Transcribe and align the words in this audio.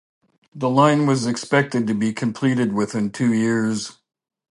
The 0.55 0.67
line 0.67 1.05
was 1.05 1.27
expected 1.27 1.85
to 1.85 1.93
be 1.93 2.11
completed 2.11 2.73
within 2.73 3.11
two 3.11 3.33
years. 3.35 3.99